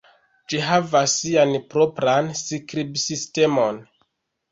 [0.51, 3.79] Ĝi havas sian propran skribsistemon.